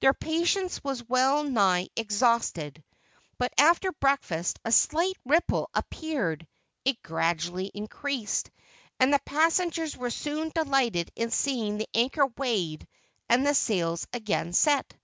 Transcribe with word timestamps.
Their 0.00 0.12
patience 0.12 0.84
was 0.84 1.08
well 1.08 1.44
nigh 1.44 1.88
exhausted, 1.96 2.84
but 3.38 3.54
after 3.56 3.90
breakfast 3.90 4.60
a 4.66 4.70
slight 4.70 5.16
ripple 5.24 5.70
appeared. 5.72 6.46
It 6.84 7.02
gradually 7.02 7.70
increased, 7.72 8.50
and 9.00 9.14
the 9.14 9.20
passengers 9.24 9.96
were 9.96 10.10
soon 10.10 10.50
delighted 10.54 11.10
in 11.16 11.30
seeing 11.30 11.78
the 11.78 11.88
anchor 11.94 12.26
weighed 12.36 12.86
and 13.30 13.46
the 13.46 13.54
sails 13.54 14.06
again 14.12 14.52
set. 14.52 14.94